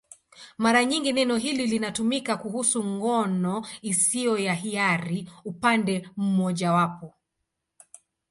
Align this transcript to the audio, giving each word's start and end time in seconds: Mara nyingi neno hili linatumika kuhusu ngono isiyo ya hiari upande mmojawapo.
Mara 0.57 0.85
nyingi 0.85 1.13
neno 1.13 1.37
hili 1.37 1.65
linatumika 1.67 2.33
kuhusu 2.37 2.83
ngono 2.83 3.65
isiyo 3.81 4.37
ya 4.37 4.53
hiari 4.53 5.29
upande 5.45 5.95
mmojawapo. 6.17 7.07